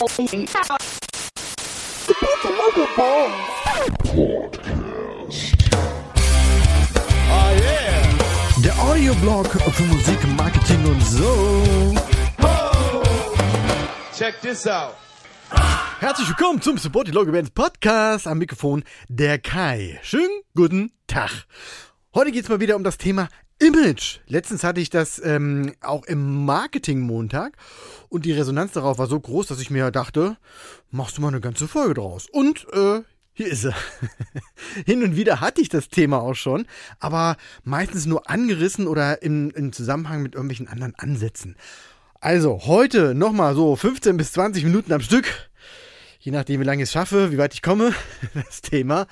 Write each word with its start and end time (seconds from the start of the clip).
Yeah. 0.00 0.06
Der 8.64 8.78
Audioblog 8.82 9.46
für 9.46 9.82
Musik, 9.82 10.26
Marketing 10.38 10.86
und 10.86 11.02
so. 11.02 11.94
Check 14.16 14.40
this 14.40 14.66
out. 14.66 14.94
Herzlich 15.98 16.28
willkommen 16.28 16.62
zum 16.62 16.78
Support 16.78 17.08
die 17.08 17.12
Logo 17.12 17.30
Bands 17.30 17.50
Podcast. 17.50 18.26
Am 18.26 18.38
Mikrofon 18.38 18.84
der 19.10 19.38
Kai. 19.38 20.00
Schönen 20.02 20.40
guten 20.54 20.92
Tag. 21.08 21.44
Heute 22.14 22.32
geht's 22.32 22.48
mal 22.48 22.60
wieder 22.60 22.76
um 22.76 22.84
das 22.84 22.96
Thema 22.96 23.28
Image. 23.60 24.20
Letztens 24.26 24.64
hatte 24.64 24.80
ich 24.80 24.90
das 24.90 25.20
ähm, 25.22 25.74
auch 25.82 26.04
im 26.06 26.44
Marketing-Montag 26.46 27.56
und 28.08 28.24
die 28.24 28.32
Resonanz 28.32 28.72
darauf 28.72 28.98
war 28.98 29.06
so 29.06 29.20
groß, 29.20 29.46
dass 29.46 29.60
ich 29.60 29.70
mir 29.70 29.90
dachte, 29.90 30.38
machst 30.90 31.18
du 31.18 31.22
mal 31.22 31.28
eine 31.28 31.40
ganze 31.40 31.68
Folge 31.68 31.94
draus. 31.94 32.26
Und 32.30 32.66
äh, 32.72 33.02
hier 33.34 33.48
ist 33.48 33.62
sie. 33.62 33.74
Hin 34.86 35.02
und 35.02 35.14
wieder 35.14 35.40
hatte 35.40 35.60
ich 35.60 35.68
das 35.68 35.88
Thema 35.88 36.20
auch 36.20 36.34
schon, 36.34 36.66
aber 36.98 37.36
meistens 37.62 38.06
nur 38.06 38.28
angerissen 38.28 38.86
oder 38.86 39.22
im, 39.22 39.50
im 39.50 39.72
Zusammenhang 39.72 40.22
mit 40.22 40.34
irgendwelchen 40.34 40.68
anderen 40.68 40.94
Ansätzen. 40.96 41.56
Also 42.20 42.62
heute 42.66 43.14
nochmal 43.14 43.54
so 43.54 43.76
15 43.76 44.16
bis 44.16 44.32
20 44.32 44.64
Minuten 44.64 44.92
am 44.92 45.00
Stück, 45.00 45.26
je 46.18 46.32
nachdem 46.32 46.60
wie 46.60 46.64
lange 46.64 46.82
ich 46.82 46.88
es 46.88 46.92
schaffe, 46.92 47.30
wie 47.30 47.38
weit 47.38 47.54
ich 47.54 47.62
komme, 47.62 47.94
das 48.34 48.62
Thema 48.62 49.06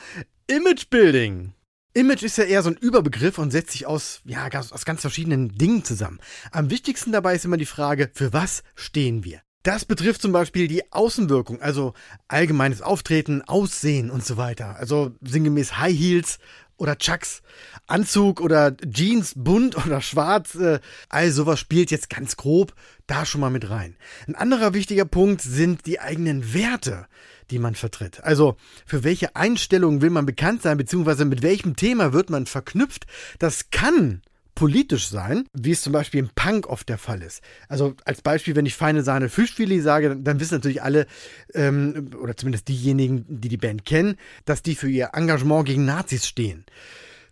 Image 0.47 0.89
Building. 0.91 1.53
Image 1.99 2.23
ist 2.23 2.39
ja 2.39 2.45
eher 2.45 2.63
so 2.63 2.71
ein 2.71 2.77
Überbegriff 2.77 3.39
und 3.39 3.51
setzt 3.51 3.73
sich 3.73 3.85
aus, 3.87 4.21
ja, 4.25 4.49
aus 4.53 4.85
ganz 4.85 5.01
verschiedenen 5.01 5.49
Dingen 5.57 5.83
zusammen. 5.85 6.21
Am 6.53 6.71
wichtigsten 6.71 7.11
dabei 7.11 7.35
ist 7.35 7.45
immer 7.45 7.57
die 7.57 7.67
Frage, 7.67 8.09
für 8.15 8.33
was 8.33 8.63
stehen 8.77 9.25
wir? 9.25 9.41
Das 9.65 9.85
betrifft 9.85 10.23
zum 10.23 10.31
Beispiel 10.31 10.69
die 10.69 10.93
Außenwirkung, 10.93 11.61
also 11.61 11.95
allgemeines 12.29 12.83
Auftreten, 12.83 13.43
Aussehen 13.43 14.11
und 14.11 14.25
so 14.25 14.37
weiter. 14.37 14.77
Also 14.77 15.11
sinngemäß 15.21 15.79
High 15.79 15.99
Heels 15.99 16.39
oder 16.79 16.97
Chucks, 16.97 17.43
Anzug 17.87 18.41
oder 18.41 18.75
Jeans, 18.77 19.35
bunt 19.37 19.77
oder 19.87 20.01
schwarz, 20.01 20.55
äh, 20.55 20.81
all 21.09 21.31
sowas 21.31 21.61
spielt 21.61 21.91
jetzt 21.91 22.09
ganz 22.09 22.37
grob 22.37 22.75
da 23.07 23.27
schon 23.27 23.41
mal 23.41 23.51
mit 23.51 23.69
rein. 23.69 23.97
Ein 24.27 24.35
anderer 24.35 24.75
wichtiger 24.75 25.05
Punkt 25.05 25.43
sind 25.43 25.87
die 25.87 26.01
eigenen 26.01 26.55
Werte, 26.55 27.07
die 27.51 27.59
man 27.59 27.75
vertritt. 27.75 28.23
Also 28.23 28.57
für 28.87 29.05
welche 29.05 29.35
Einstellungen 29.35 30.03
will 30.03 30.11
man 30.11 30.27
bekannt 30.27 30.63
sein, 30.63 30.79
beziehungsweise 30.79 31.25
mit 31.25 31.43
welchem 31.43 31.77
Thema 31.77 32.13
wird 32.13 32.31
man 32.31 32.47
verknüpft. 32.47 33.07
Das 33.39 33.71
kann 33.71 34.23
politisch 34.59 35.09
sein, 35.09 35.45
wie 35.53 35.71
es 35.71 35.83
zum 35.83 35.93
Beispiel 35.93 36.19
im 36.19 36.31
Punk 36.35 36.67
oft 36.67 36.89
der 36.89 36.99
Fall 36.99 37.23
ist. 37.23 37.43
Also 37.69 37.95
als 38.05 38.23
Beispiel, 38.23 38.57
wenn 38.57 38.67
ich 38.67 38.75
feine 38.75 39.05
Sahne 39.05 39.29
Fischfilet 39.29 39.83
sage, 39.83 40.17
dann 40.17 40.41
wissen 40.41 40.55
natürlich 40.55 40.83
alle, 40.83 41.07
ähm, 41.55 42.11
oder 42.21 42.37
zumindest 42.37 42.67
diejenigen, 42.67 43.25
die 43.29 43.49
die 43.49 43.57
Band 43.57 43.85
kennen, 43.85 44.17
dass 44.47 44.63
die 44.63 44.75
für 44.75 44.91
ihr 44.91 45.11
Engagement 45.13 45.65
gegen 45.65 45.85
Nazis 45.85 46.27
stehen. 46.27 46.65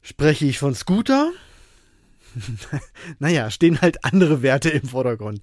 Spreche 0.02 0.46
ich 0.46 0.60
von 0.60 0.76
Scooter? 0.76 1.32
naja, 3.18 3.50
stehen 3.50 3.80
halt 3.80 4.04
andere 4.04 4.42
Werte 4.42 4.70
im 4.70 4.88
Vordergrund. 4.88 5.40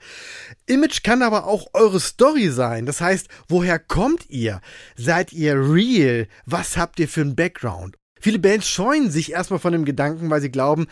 Image 0.66 1.04
kann 1.04 1.22
aber 1.22 1.48
auch 1.48 1.68
eure 1.74 2.00
Story 2.00 2.48
sein. 2.48 2.86
Das 2.86 3.02
heißt, 3.02 3.28
woher 3.50 3.78
kommt 3.78 4.30
ihr? 4.30 4.62
Seid 4.96 5.34
ihr 5.34 5.56
real? 5.56 6.30
Was 6.46 6.78
habt 6.78 7.02
ihr 7.02 7.10
für 7.10 7.22
einen 7.22 7.36
Background? 7.36 7.98
Viele 8.24 8.40
Bands 8.40 8.70
scheuen 8.70 9.12
sich 9.12 9.34
erstmal 9.34 9.60
von 9.60 9.74
dem 9.74 9.84
Gedanken, 9.84 10.30
weil 10.30 10.40
sie 10.40 10.50
glauben, 10.50 10.88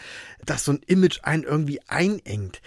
dass 0.45 0.65
so 0.65 0.73
ein 0.73 0.81
Image 0.85 1.19
einen 1.23 1.43
irgendwie 1.43 1.79
einengt. 1.88 2.61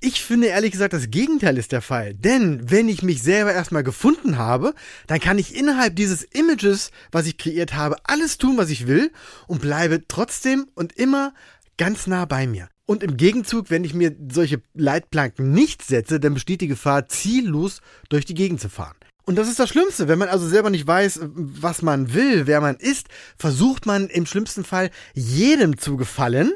Ich 0.00 0.22
finde 0.22 0.46
ehrlich 0.46 0.72
gesagt, 0.72 0.94
das 0.94 1.10
Gegenteil 1.10 1.58
ist 1.58 1.70
der 1.70 1.82
Fall. 1.82 2.14
Denn 2.14 2.70
wenn 2.70 2.88
ich 2.88 3.02
mich 3.02 3.22
selber 3.22 3.52
erstmal 3.52 3.82
gefunden 3.82 4.38
habe, 4.38 4.72
dann 5.06 5.20
kann 5.20 5.38
ich 5.38 5.54
innerhalb 5.54 5.96
dieses 5.96 6.22
Images, 6.22 6.92
was 7.12 7.26
ich 7.26 7.36
kreiert 7.36 7.74
habe, 7.74 7.96
alles 8.04 8.38
tun, 8.38 8.56
was 8.56 8.70
ich 8.70 8.86
will 8.86 9.12
und 9.48 9.60
bleibe 9.60 10.08
trotzdem 10.08 10.66
und 10.74 10.94
immer 10.94 11.34
ganz 11.76 12.06
nah 12.06 12.24
bei 12.24 12.46
mir. 12.46 12.70
Und 12.86 13.02
im 13.02 13.18
Gegenzug, 13.18 13.68
wenn 13.68 13.84
ich 13.84 13.92
mir 13.92 14.16
solche 14.32 14.62
Leitplanken 14.72 15.52
nicht 15.52 15.84
setze, 15.84 16.20
dann 16.20 16.32
besteht 16.32 16.62
die 16.62 16.68
Gefahr, 16.68 17.06
ziellos 17.06 17.82
durch 18.08 18.24
die 18.24 18.32
Gegend 18.34 18.62
zu 18.62 18.70
fahren. 18.70 18.96
Und 19.26 19.34
das 19.34 19.48
ist 19.48 19.58
das 19.58 19.68
Schlimmste. 19.68 20.06
Wenn 20.06 20.20
man 20.20 20.28
also 20.28 20.48
selber 20.48 20.70
nicht 20.70 20.86
weiß, 20.86 21.20
was 21.22 21.82
man 21.82 22.14
will, 22.14 22.46
wer 22.46 22.60
man 22.60 22.76
ist, 22.76 23.08
versucht 23.36 23.84
man 23.84 24.08
im 24.08 24.24
schlimmsten 24.24 24.64
Fall 24.64 24.90
jedem 25.14 25.78
zu 25.78 25.96
gefallen. 25.96 26.52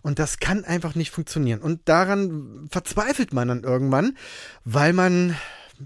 Und 0.00 0.18
das 0.18 0.38
kann 0.38 0.64
einfach 0.64 0.94
nicht 0.94 1.10
funktionieren. 1.10 1.60
Und 1.60 1.82
daran 1.84 2.68
verzweifelt 2.70 3.34
man 3.34 3.48
dann 3.48 3.64
irgendwann, 3.64 4.16
weil 4.64 4.94
man 4.94 5.36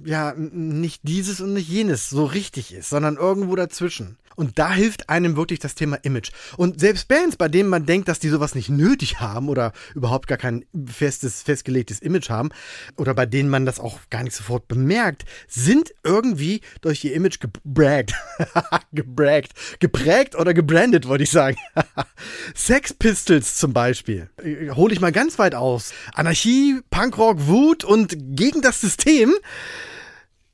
ja 0.05 0.33
nicht 0.37 1.01
dieses 1.03 1.41
und 1.41 1.53
nicht 1.53 1.69
jenes 1.69 2.11
so 2.11 2.27
richtig 2.27 2.73
ist, 2.73 2.91
sondern 2.91 3.17
irgendwo 3.17 3.57
dazwischen. 3.57 4.17
Und 4.37 4.59
da 4.59 4.73
hilft 4.73 5.09
einem 5.09 5.37
wirklich 5.37 5.59
das 5.59 5.75
Thema 5.75 5.97
Image. 5.97 6.31
Und 6.57 6.81
selbst 6.81 7.09
Bands, 7.09 7.37
bei 7.37 7.49
denen 7.49 7.69
man 7.69 7.85
denkt, 7.85 8.09
dass 8.09 8.21
die 8.21 8.29
sowas 8.29 8.55
nicht 8.55 8.69
nötig 8.69 9.21
haben 9.21 9.49
oder 9.49 9.73
überhaupt 9.95 10.29
gar 10.29 10.39
kein 10.39 10.65
festes, 10.87 11.43
festgelegtes 11.43 12.01
Image 12.01 12.31
haben 12.31 12.51
oder 12.97 13.15
bei 13.15 13.27
denen 13.27 13.51
man 13.51 13.67
das 13.67 13.81
auch 13.81 13.99
gar 14.09 14.23
nicht 14.23 14.35
sofort 14.35 14.69
bemerkt, 14.69 15.25
sind 15.49 15.93
irgendwie 16.05 16.61
durch 16.81 17.05
ihr 17.05 17.15
Image 17.15 17.41
gebraggt. 17.41 18.15
gebraggt. 18.93 19.53
Geprägt 19.81 20.37
oder 20.37 20.55
gebrandet, 20.55 21.09
wollte 21.09 21.25
ich 21.25 21.31
sagen. 21.31 21.57
Sex 22.55 22.95
Pistols 22.95 23.57
zum 23.57 23.73
Beispiel. 23.73 24.31
Hole 24.73 24.93
ich 24.93 25.01
mal 25.01 25.13
ganz 25.13 25.39
weit 25.39 25.55
aus. 25.55 25.93
Anarchie, 26.15 26.81
Punkrock, 26.91 27.47
Wut 27.47 27.85
und 27.85 28.17
gegen 28.37 28.63
das 28.63 28.81
System 28.81 29.35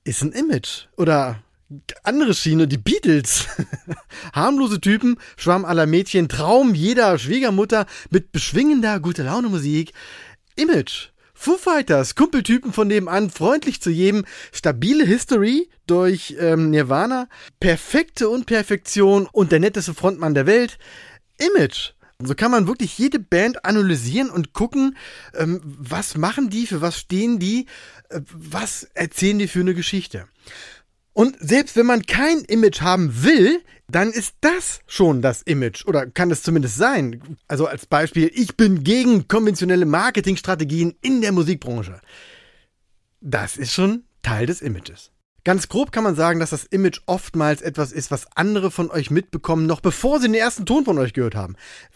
ist 0.04 0.22
ein 0.22 0.32
Image. 0.32 0.86
Oder 0.96 1.42
andere 2.02 2.34
Schiene, 2.34 2.68
die 2.68 2.78
Beatles. 2.78 3.46
Harmlose 4.32 4.80
Typen, 4.80 5.16
Schwamm 5.36 5.64
aller 5.64 5.86
Mädchen, 5.86 6.28
Traum 6.28 6.74
jeder 6.74 7.18
Schwiegermutter 7.18 7.86
mit 8.10 8.32
beschwingender, 8.32 9.00
gute 9.00 9.24
Laune 9.24 9.48
Musik. 9.48 9.92
Image. 10.56 11.10
Foo 11.34 11.58
Fighters, 11.58 12.14
Kumpeltypen 12.14 12.72
von 12.72 12.88
nebenan, 12.88 13.28
freundlich 13.28 13.82
zu 13.82 13.90
jedem, 13.90 14.24
stabile 14.52 15.04
History 15.04 15.68
durch 15.86 16.34
ähm, 16.40 16.70
Nirvana, 16.70 17.28
perfekte 17.60 18.30
Unperfektion 18.30 19.28
und 19.30 19.52
der 19.52 19.60
netteste 19.60 19.92
Frontmann 19.92 20.34
der 20.34 20.46
Welt. 20.46 20.78
Image. 21.36 21.92
So 22.18 22.34
kann 22.34 22.50
man 22.50 22.66
wirklich 22.66 22.96
jede 22.96 23.18
Band 23.18 23.66
analysieren 23.66 24.30
und 24.30 24.54
gucken, 24.54 24.96
ähm, 25.34 25.60
was 25.62 26.16
machen 26.16 26.48
die, 26.48 26.66
für 26.66 26.80
was 26.80 26.98
stehen 26.98 27.38
die, 27.38 27.66
äh, 28.08 28.22
was 28.32 28.84
erzählen 28.94 29.38
die 29.38 29.48
für 29.48 29.60
eine 29.60 29.74
Geschichte. 29.74 30.26
Und 31.16 31.34
selbst 31.40 31.76
wenn 31.76 31.86
man 31.86 32.02
kein 32.02 32.40
Image 32.40 32.82
haben 32.82 33.24
will, 33.24 33.62
dann 33.88 34.10
ist 34.10 34.34
das 34.42 34.80
schon 34.86 35.22
das 35.22 35.40
Image 35.40 35.86
oder 35.86 36.04
kann 36.04 36.30
es 36.30 36.42
zumindest 36.42 36.76
sein. 36.76 37.38
Also 37.48 37.66
als 37.66 37.86
Beispiel, 37.86 38.30
ich 38.34 38.58
bin 38.58 38.84
gegen 38.84 39.26
konventionelle 39.26 39.86
Marketingstrategien 39.86 40.94
in 41.00 41.22
der 41.22 41.32
Musikbranche. 41.32 42.02
Das 43.22 43.56
ist 43.56 43.72
schon 43.72 44.04
Teil 44.20 44.44
des 44.44 44.60
Images. 44.60 45.10
Ganz 45.46 45.68
grob 45.68 45.92
kann 45.92 46.02
man 46.02 46.16
sagen, 46.16 46.40
dass 46.40 46.50
das 46.50 46.64
Image 46.64 47.02
oftmals 47.06 47.62
etwas 47.62 47.92
ist, 47.92 48.10
was 48.10 48.26
andere 48.34 48.72
von 48.72 48.90
euch 48.90 49.12
mitbekommen, 49.12 49.66
noch 49.66 49.78
bevor 49.80 50.18
sie 50.18 50.26
den 50.26 50.34
ersten 50.34 50.66
Ton 50.66 50.84
von 50.84 50.98
euch 50.98 51.12
gehört 51.12 51.36
haben. 51.36 51.54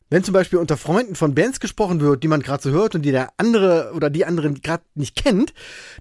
Wenn 0.08 0.22
zum 0.22 0.34
Beispiel 0.34 0.60
unter 0.60 0.76
Freunden 0.76 1.16
von 1.16 1.34
Bands 1.34 1.58
gesprochen 1.58 2.00
wird, 2.00 2.22
die 2.22 2.28
man 2.28 2.42
gerade 2.42 2.62
so 2.62 2.70
hört 2.70 2.94
und 2.94 3.02
die 3.02 3.10
der 3.10 3.32
andere 3.38 3.90
oder 3.92 4.08
die 4.08 4.24
anderen 4.24 4.60
gerade 4.60 4.84
nicht 4.94 5.16
kennt, 5.16 5.52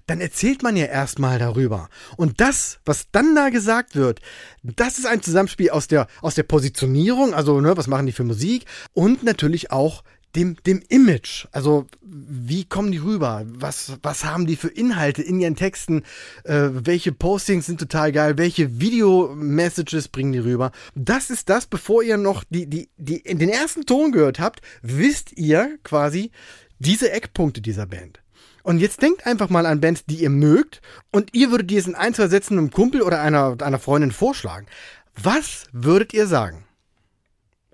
dann 0.06 0.20
erzählt 0.20 0.62
man 0.62 0.76
ja 0.76 0.84
erstmal 0.84 1.40
darüber. 1.40 1.88
Und 2.16 2.40
das, 2.40 2.78
was 2.84 3.10
dann 3.10 3.34
da 3.34 3.48
gesagt 3.48 3.96
wird, 3.96 4.20
das 4.62 5.00
ist 5.00 5.06
ein 5.06 5.20
Zusammenspiel 5.20 5.70
aus 5.70 5.88
der, 5.88 6.06
aus 6.22 6.36
der 6.36 6.44
Positionierung, 6.44 7.34
also 7.34 7.60
ne, 7.60 7.76
was 7.76 7.88
machen 7.88 8.06
die 8.06 8.12
für 8.12 8.22
Musik 8.22 8.64
und 8.92 9.24
natürlich 9.24 9.72
auch 9.72 10.04
dem, 10.36 10.56
dem 10.64 10.82
Image. 10.88 11.46
Also 11.52 11.86
wie 12.02 12.64
kommen 12.64 12.92
die 12.92 12.98
rüber? 12.98 13.44
Was, 13.46 13.98
was 14.02 14.24
haben 14.24 14.46
die 14.46 14.56
für 14.56 14.68
Inhalte 14.68 15.22
in 15.22 15.40
ihren 15.40 15.56
Texten? 15.56 16.02
Äh, 16.44 16.68
welche 16.72 17.12
Postings 17.12 17.66
sind 17.66 17.80
total 17.80 18.12
geil? 18.12 18.38
Welche 18.38 18.80
Video-Messages 18.80 20.08
bringen 20.08 20.32
die 20.32 20.38
rüber? 20.38 20.72
Das 20.94 21.30
ist 21.30 21.48
das, 21.48 21.66
bevor 21.66 22.02
ihr 22.02 22.16
noch 22.16 22.44
die, 22.48 22.66
die, 22.66 22.88
die, 22.96 23.16
in 23.16 23.38
den 23.38 23.48
ersten 23.48 23.86
Ton 23.86 24.12
gehört 24.12 24.38
habt, 24.38 24.60
wisst 24.82 25.36
ihr 25.36 25.78
quasi 25.82 26.30
diese 26.78 27.10
Eckpunkte 27.10 27.60
dieser 27.60 27.86
Band. 27.86 28.20
Und 28.62 28.78
jetzt 28.78 29.02
denkt 29.02 29.26
einfach 29.26 29.48
mal 29.48 29.66
an 29.66 29.80
Bands, 29.80 30.04
die 30.04 30.22
ihr 30.22 30.30
mögt 30.30 30.82
und 31.10 31.34
ihr 31.34 31.50
würdet 31.50 31.70
dies 31.70 31.86
in 31.86 31.94
ein, 31.94 32.14
zwei 32.14 32.28
Sätzen 32.28 32.58
einem 32.58 32.70
Kumpel 32.70 33.02
oder 33.02 33.20
einer, 33.20 33.56
einer 33.60 33.78
Freundin 33.78 34.12
vorschlagen. 34.12 34.66
Was 35.20 35.64
würdet 35.72 36.12
ihr 36.12 36.26
sagen? 36.26 36.64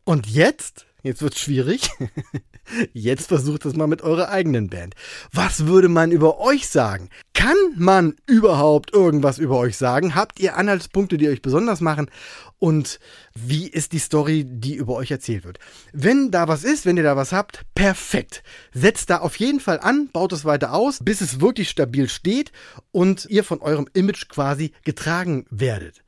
Und 0.04 0.28
jetzt 0.28 0.86
Jetzt 1.06 1.22
wird's 1.22 1.38
schwierig. 1.38 1.88
Jetzt 2.92 3.28
versucht 3.28 3.64
es 3.64 3.76
mal 3.76 3.86
mit 3.86 4.02
eurer 4.02 4.28
eigenen 4.28 4.68
Band. 4.68 4.94
Was 5.32 5.66
würde 5.66 5.88
man 5.88 6.10
über 6.10 6.40
euch 6.40 6.68
sagen? 6.68 7.10
Kann 7.34 7.56
man 7.76 8.16
überhaupt 8.26 8.92
irgendwas 8.92 9.38
über 9.38 9.58
euch 9.58 9.76
sagen? 9.76 10.14
Habt 10.14 10.40
ihr 10.40 10.56
Anhaltspunkte, 10.56 11.18
die 11.18 11.28
euch 11.28 11.42
besonders 11.42 11.80
machen? 11.80 12.10
Und 12.58 12.98
wie 13.34 13.68
ist 13.68 13.92
die 13.92 13.98
Story, 13.98 14.44
die 14.46 14.74
über 14.74 14.94
euch 14.94 15.10
erzählt 15.10 15.44
wird? 15.44 15.58
Wenn 15.92 16.30
da 16.30 16.48
was 16.48 16.64
ist, 16.64 16.86
wenn 16.86 16.96
ihr 16.96 17.02
da 17.02 17.16
was 17.16 17.32
habt, 17.32 17.62
perfekt. 17.74 18.42
Setzt 18.72 19.10
da 19.10 19.18
auf 19.18 19.36
jeden 19.36 19.60
Fall 19.60 19.78
an, 19.80 20.08
baut 20.12 20.32
es 20.32 20.44
weiter 20.44 20.72
aus, 20.72 21.00
bis 21.02 21.20
es 21.20 21.40
wirklich 21.40 21.68
stabil 21.68 22.08
steht 22.08 22.52
und 22.92 23.26
ihr 23.26 23.44
von 23.44 23.60
eurem 23.60 23.86
Image 23.92 24.28
quasi 24.28 24.72
getragen 24.84 25.46
werdet. 25.50 26.02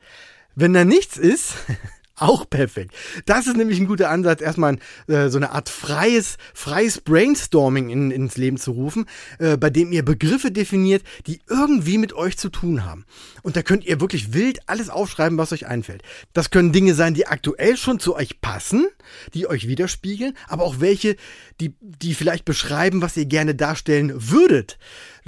Wenn 0.55 0.73
da 0.73 0.85
nichts 0.85 1.19
ist, 1.19 1.55
Auch 2.19 2.49
perfekt. 2.49 2.95
Das 3.27 3.47
ist 3.47 3.57
nämlich 3.57 3.79
ein 3.79 3.87
guter 3.87 4.11
Ansatz, 4.11 4.41
erstmal 4.41 4.79
äh, 5.07 5.29
so 5.29 5.39
eine 5.39 5.53
Art 5.53 5.69
freies, 5.69 6.37
freies 6.53 7.01
Brainstorming 7.01 7.91
in, 7.91 8.11
ins 8.11 8.37
Leben 8.37 8.57
zu 8.57 8.73
rufen, 8.73 9.07
äh, 9.39 9.57
bei 9.57 9.71
dem 9.71 9.93
ihr 9.93 10.05
Begriffe 10.05 10.51
definiert, 10.51 11.03
die 11.27 11.41
irgendwie 11.49 11.97
mit 11.97 12.13
euch 12.13 12.37
zu 12.37 12.49
tun 12.49 12.85
haben. 12.85 13.05
Und 13.43 13.57
da 13.57 13.63
könnt 13.63 13.85
ihr 13.85 14.01
wirklich 14.01 14.33
wild 14.33 14.69
alles 14.69 14.91
aufschreiben, 14.91 15.39
was 15.39 15.53
euch 15.53 15.67
einfällt. 15.67 16.03
Das 16.33 16.51
können 16.51 16.73
Dinge 16.73 16.95
sein, 16.95 17.15
die 17.15 17.27
aktuell 17.29 17.77
schon 17.77 18.01
zu 18.01 18.17
euch 18.17 18.41
passen, 18.41 18.89
die 19.35 19.47
euch 19.47 19.69
widerspiegeln, 19.69 20.37
aber 20.49 20.65
auch 20.65 20.81
welche, 20.81 21.17
die, 21.61 21.75
die 21.81 22.15
vielleicht 22.15 22.45
beschreiben, 22.45 23.01
was 23.01 23.17
ihr 23.17 23.27
gerne 23.27 23.55
darstellen 23.55 24.13
würdet 24.15 24.79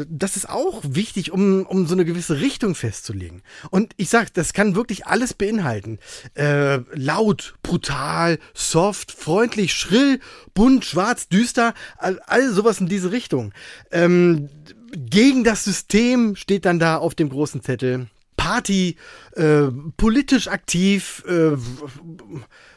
das 0.09 0.37
ist 0.37 0.49
auch 0.49 0.83
wichtig, 0.87 1.33
um, 1.33 1.67
um 1.67 1.87
so 1.87 1.95
eine 1.95 2.05
gewisse 2.05 2.41
Richtung 2.41 2.75
festzulegen. 2.75 3.43
Und 3.71 3.93
ich 3.97 4.09
sag, 4.09 4.33
das 4.35 4.53
kann 4.53 4.75
wirklich 4.75 5.07
alles 5.07 5.35
beinhalten. 5.35 5.99
Äh, 6.35 6.80
laut, 6.93 7.55
brutal, 7.63 8.39
soft, 8.55 9.13
freundlich, 9.13 9.73
schrill, 9.73 10.21
bunt, 10.55 10.85
schwarz, 10.85 11.29
düster, 11.29 11.75
all, 11.99 12.21
all 12.27 12.51
sowas 12.53 12.81
in 12.81 12.89
diese 12.89 13.13
Richtung. 13.13 13.53
Ähm, 13.91 14.49
gegen 14.93 15.45
das 15.45 15.65
System 15.65 16.37
steht 16.37 16.65
dann 16.65 16.79
da 16.79 16.97
auf 16.97 17.15
dem 17.15 17.29
großen 17.29 17.63
Zettel. 17.63 18.09
Party, 18.37 18.97
äh, 19.37 19.69
politisch 19.97 20.49
aktiv, 20.49 21.23
äh, 21.29 21.57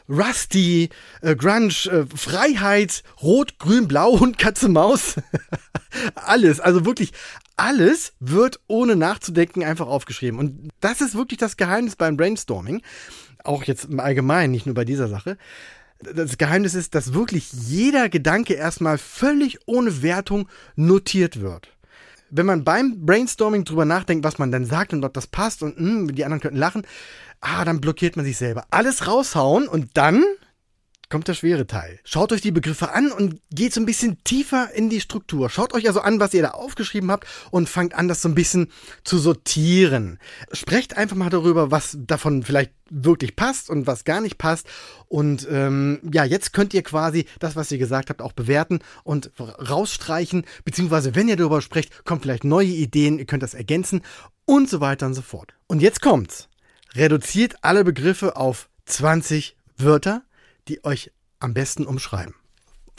Rusty, 0.08 0.90
äh, 1.22 1.34
Grunge, 1.34 1.74
äh, 1.86 2.04
Freiheit, 2.14 3.02
Rot, 3.22 3.58
Grün, 3.58 3.88
Blau 3.88 4.10
und 4.10 4.36
Katze 4.36 4.68
Maus. 4.68 5.16
alles, 6.14 6.60
also 6.60 6.84
wirklich 6.84 7.12
alles 7.56 8.12
wird 8.20 8.60
ohne 8.66 8.96
nachzudenken 8.96 9.64
einfach 9.64 9.86
aufgeschrieben. 9.86 10.38
Und 10.38 10.70
das 10.80 11.00
ist 11.00 11.14
wirklich 11.14 11.38
das 11.38 11.56
Geheimnis 11.56 11.96
beim 11.96 12.16
Brainstorming. 12.16 12.82
Auch 13.44 13.64
jetzt 13.64 13.84
im 13.84 14.00
Allgemeinen, 14.00 14.50
nicht 14.50 14.66
nur 14.66 14.74
bei 14.74 14.84
dieser 14.84 15.08
Sache. 15.08 15.38
Das 16.00 16.36
Geheimnis 16.38 16.74
ist, 16.74 16.94
dass 16.94 17.14
wirklich 17.14 17.52
jeder 17.52 18.08
Gedanke 18.08 18.54
erstmal 18.54 18.98
völlig 18.98 19.58
ohne 19.66 20.02
Wertung 20.02 20.48
notiert 20.74 21.40
wird 21.40 21.74
wenn 22.36 22.46
man 22.46 22.64
beim 22.64 23.06
Brainstorming 23.06 23.64
drüber 23.64 23.84
nachdenkt, 23.84 24.24
was 24.24 24.38
man 24.38 24.50
dann 24.50 24.64
sagt 24.64 24.92
und 24.92 25.04
ob 25.04 25.14
das 25.14 25.28
passt 25.28 25.62
und 25.62 25.80
mh, 25.80 25.88
hm, 25.88 26.14
die 26.14 26.24
anderen 26.24 26.40
könnten 26.40 26.58
lachen, 26.58 26.82
ah, 27.40 27.64
dann 27.64 27.80
blockiert 27.80 28.16
man 28.16 28.24
sich 28.24 28.36
selber. 28.36 28.64
Alles 28.70 29.06
raushauen 29.06 29.68
und 29.68 29.90
dann 29.94 30.24
kommt 31.08 31.28
der 31.28 31.34
schwere 31.34 31.66
Teil. 31.66 32.00
Schaut 32.04 32.32
euch 32.32 32.40
die 32.40 32.50
Begriffe 32.50 32.92
an 32.92 33.12
und 33.12 33.40
geht 33.50 33.72
so 33.72 33.80
ein 33.80 33.86
bisschen 33.86 34.22
tiefer 34.24 34.70
in 34.74 34.90
die 34.90 35.00
Struktur. 35.00 35.50
Schaut 35.50 35.74
euch 35.74 35.86
also 35.86 36.00
an, 36.00 36.20
was 36.20 36.34
ihr 36.34 36.42
da 36.42 36.50
aufgeschrieben 36.50 37.10
habt 37.10 37.26
und 37.50 37.68
fangt 37.68 37.94
an, 37.94 38.08
das 38.08 38.22
so 38.22 38.28
ein 38.28 38.34
bisschen 38.34 38.70
zu 39.04 39.18
sortieren. 39.18 40.18
Sprecht 40.52 40.96
einfach 40.96 41.16
mal 41.16 41.30
darüber, 41.30 41.70
was 41.70 41.96
davon 42.00 42.42
vielleicht 42.42 42.72
wirklich 42.90 43.36
passt 43.36 43.70
und 43.70 43.86
was 43.86 44.04
gar 44.04 44.20
nicht 44.20 44.38
passt. 44.38 44.66
Und 45.08 45.46
ähm, 45.50 46.00
ja, 46.12 46.24
jetzt 46.24 46.52
könnt 46.52 46.74
ihr 46.74 46.82
quasi 46.82 47.26
das, 47.38 47.56
was 47.56 47.70
ihr 47.72 47.78
gesagt 47.78 48.10
habt, 48.10 48.22
auch 48.22 48.32
bewerten 48.32 48.80
und 49.02 49.30
rausstreichen. 49.38 50.44
Beziehungsweise, 50.64 51.14
wenn 51.14 51.28
ihr 51.28 51.36
darüber 51.36 51.60
sprecht, 51.60 52.04
kommen 52.04 52.20
vielleicht 52.20 52.44
neue 52.44 52.68
Ideen, 52.68 53.18
ihr 53.18 53.26
könnt 53.26 53.42
das 53.42 53.54
ergänzen 53.54 54.02
und 54.44 54.68
so 54.68 54.80
weiter 54.80 55.06
und 55.06 55.14
so 55.14 55.22
fort. 55.22 55.54
Und 55.66 55.80
jetzt 55.80 56.00
kommt's. 56.00 56.48
Reduziert 56.94 57.56
alle 57.62 57.82
Begriffe 57.82 58.36
auf 58.36 58.68
20 58.86 59.56
Wörter 59.78 60.22
die 60.68 60.84
euch 60.84 61.10
am 61.40 61.54
besten 61.54 61.86
umschreiben. 61.86 62.34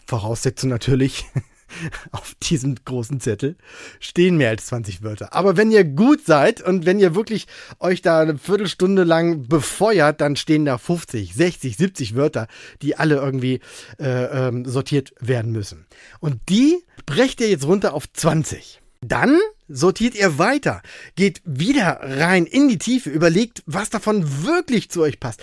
Voraussetzung 0.06 0.70
natürlich, 0.70 1.26
auf 2.12 2.36
diesem 2.44 2.76
großen 2.76 3.20
Zettel 3.20 3.56
stehen 4.00 4.38
mehr 4.38 4.50
als 4.50 4.68
20 4.68 5.02
Wörter. 5.04 5.34
Aber 5.34 5.58
wenn 5.58 5.72
ihr 5.72 5.84
gut 5.84 6.26
seid 6.26 6.62
und 6.62 6.86
wenn 6.86 7.00
ihr 7.00 7.16
wirklich 7.16 7.48
euch 7.80 8.02
da 8.02 8.22
eine 8.22 8.38
Viertelstunde 8.38 9.04
lang 9.04 9.48
befeuert, 9.48 10.22
dann 10.22 10.36
stehen 10.36 10.66
da 10.66 10.78
50, 10.78 11.34
60, 11.34 11.78
70 11.78 12.16
Wörter, 12.16 12.48
die 12.82 12.96
alle 12.96 13.16
irgendwie 13.16 13.62
äh, 14.00 14.48
ähm, 14.48 14.66
sortiert 14.66 15.14
werden 15.20 15.52
müssen. 15.52 15.86
Und 16.20 16.40
die 16.50 16.84
brecht 17.06 17.42
ihr 17.42 17.50
jetzt 17.50 17.66
runter 17.66 17.94
auf 17.94 18.06
20. 18.12 18.82
Dann 19.02 19.40
sortiert 19.68 20.16
ihr 20.16 20.38
weiter, 20.38 20.82
geht 21.16 21.42
wieder 21.46 22.00
rein 22.02 22.46
in 22.46 22.68
die 22.68 22.78
Tiefe, 22.78 23.10
überlegt, 23.10 23.64
was 23.66 23.90
davon 23.90 24.44
wirklich 24.44 24.90
zu 24.90 25.02
euch 25.02 25.20
passt. 25.20 25.42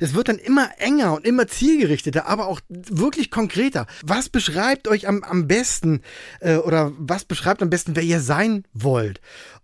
Es 0.00 0.14
wird 0.14 0.28
dann 0.28 0.38
immer 0.38 0.70
enger 0.78 1.14
und 1.14 1.26
immer 1.26 1.46
zielgerichteter, 1.46 2.26
aber 2.26 2.46
auch 2.46 2.60
wirklich 2.68 3.30
konkreter. 3.30 3.86
Was 4.02 4.28
beschreibt 4.28 4.88
euch 4.88 5.06
am, 5.08 5.22
am 5.22 5.46
besten 5.46 6.02
äh, 6.40 6.56
oder 6.56 6.92
was 6.98 7.24
beschreibt 7.24 7.62
am 7.62 7.70
besten, 7.70 7.96
wer 7.96 8.02
ihr 8.02 8.20
sein 8.20 8.64
wollt? 8.72 9.20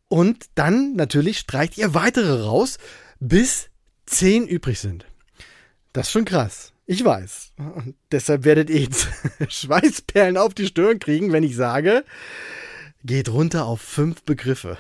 Und 0.09 0.47
dann 0.57 0.95
natürlich 0.95 1.39
streicht 1.39 1.79
ihr 1.79 1.95
weitere 1.95 2.43
raus, 2.43 2.79
bis 3.21 3.69
zehn 4.07 4.47
übrig 4.47 4.81
sind. 4.81 5.07
Das 5.93 6.09
ist 6.09 6.13
schon 6.13 6.25
krass. 6.25 6.73
Ich 6.87 7.05
weiß. 7.05 7.53
Und 7.57 7.95
deshalb 8.11 8.43
werdet 8.45 8.69
ihr 8.69 8.81
jetzt 8.81 9.07
Schweißperlen 9.49 10.37
auf 10.37 10.55
die 10.55 10.67
Stirn 10.67 10.99
kriegen, 10.99 11.33
wenn 11.33 11.45
ich 11.45 11.55
sage, 11.55 12.05
geht 13.05 13.29
runter 13.29 13.67
auf 13.67 13.81
fünf 13.81 14.23
Begriffe. 14.23 14.79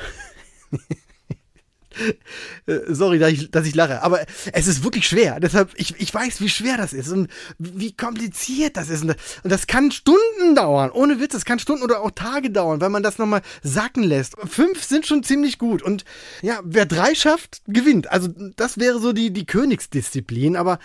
Äh, 2.67 2.79
sorry, 2.89 3.19
dass 3.19 3.33
ich, 3.33 3.51
dass 3.51 3.67
ich 3.67 3.75
lache, 3.75 4.03
aber 4.03 4.25
es 4.53 4.67
ist 4.69 4.85
wirklich 4.85 5.09
schwer. 5.09 5.41
Deshalb, 5.41 5.73
ich, 5.75 5.95
ich 5.99 6.15
weiß, 6.15 6.41
wie 6.41 6.49
schwer 6.49 6.77
das 6.77 6.93
ist 6.93 7.09
und 7.11 7.29
wie 7.59 7.93
kompliziert 7.93 8.77
das 8.77 8.89
ist. 8.89 9.03
Und 9.03 9.17
das 9.43 9.67
kann 9.67 9.91
Stunden 9.91 10.55
dauern, 10.55 10.91
ohne 10.93 11.21
Witz, 11.21 11.33
das 11.33 11.45
kann 11.45 11.59
Stunden 11.59 11.83
oder 11.83 12.01
auch 12.01 12.13
Tage 12.13 12.51
dauern, 12.51 12.81
weil 12.81 12.91
man 12.91 13.03
das 13.03 13.19
nochmal 13.19 13.43
sacken 13.63 14.05
lässt. 14.05 14.37
Fünf 14.49 14.85
sind 14.85 15.07
schon 15.07 15.25
ziemlich 15.25 15.59
gut. 15.59 15.83
Und 15.83 16.05
ja, 16.43 16.61
wer 16.63 16.87
drei 16.87 17.15
schafft, 17.15 17.63
gewinnt. 17.67 18.11
Also, 18.11 18.29
das 18.57 18.79
wäre 18.79 19.01
so 19.01 19.13
die, 19.13 19.33
die 19.33 19.47
Königsdisziplin, 19.47 20.57
aber 20.57 20.79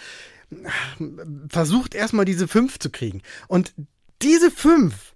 versucht 1.50 1.96
erstmal 1.96 2.26
diese 2.26 2.48
fünf 2.48 2.80
zu 2.80 2.90
kriegen. 2.90 3.22
Und 3.48 3.74
diese 4.22 4.50
fünf, 4.50 5.15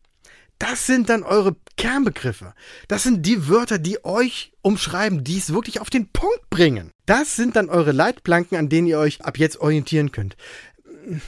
das 0.60 0.86
sind 0.86 1.10
dann 1.10 1.24
eure 1.24 1.56
Kernbegriffe. 1.78 2.54
Das 2.90 3.04
sind 3.04 3.26
die 3.26 3.48
Wörter, 3.48 3.80
die 3.80 4.04
euch 4.04 4.52
umschreiben, 4.62 5.24
die 5.24 5.38
es 5.38 5.54
wirklich 5.54 5.80
auf 5.80 5.90
den 5.90 6.10
Punkt 6.10 6.50
bringen. 6.50 6.92
Das 7.06 7.38
sind 7.38 7.56
dann 7.56 7.70
eure 7.70 7.94
Leitplanken, 7.94 8.58
an 8.58 8.70
denen 8.70 8.88
ihr 8.88 9.00
euch 9.00 9.22
ab 9.24 9.38
jetzt 9.38 9.62
orientieren 9.62 10.12
könnt. 10.12 10.36